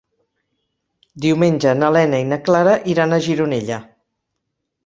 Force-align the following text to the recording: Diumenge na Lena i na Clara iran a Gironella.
Diumenge 1.25 1.75
na 1.81 1.91
Lena 1.97 2.21
i 2.23 2.27
na 2.31 2.41
Clara 2.49 2.75
iran 2.95 3.15
a 3.19 3.23
Gironella. 3.27 3.79